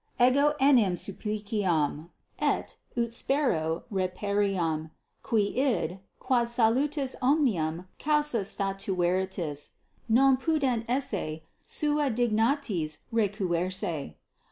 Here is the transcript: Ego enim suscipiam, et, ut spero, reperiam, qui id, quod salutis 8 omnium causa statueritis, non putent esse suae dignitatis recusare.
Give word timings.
Ego 0.19 0.55
enim 0.59 0.95
suscipiam, 0.95 2.09
et, 2.39 2.77
ut 2.97 3.13
spero, 3.13 3.83
reperiam, 3.91 4.89
qui 5.21 5.55
id, 5.55 5.99
quod 6.19 6.47
salutis 6.47 7.13
8 7.17 7.21
omnium 7.21 7.87
causa 7.99 8.39
statueritis, 8.39 9.69
non 10.09 10.37
putent 10.37 10.85
esse 10.89 11.41
suae 11.67 12.09
dignitatis 12.09 12.97
recusare. 13.13 14.15